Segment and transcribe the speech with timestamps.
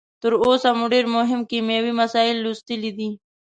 [0.21, 3.09] تر اوسه مو ډیر مهم کیمیاوي مسایل لوستلي دي.